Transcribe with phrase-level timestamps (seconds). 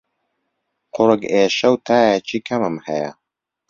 [0.93, 3.11] قوڕگ ئێشە و تایەکی کەمم هەیە.